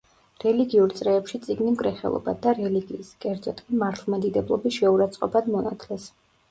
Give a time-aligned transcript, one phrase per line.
[0.43, 6.15] რელიგიურ წრეებში წიგნი მკრეხელობად და რელიგიის, კერძოდ კი, მართლმადიდებლობის შეურაცხყოფად მონათლეს.